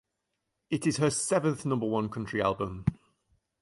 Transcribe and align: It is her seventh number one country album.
It 0.71 0.87
is 0.87 0.97
her 0.97 1.11
seventh 1.11 1.63
number 1.63 1.85
one 1.85 2.09
country 2.09 2.41
album. 2.41 2.85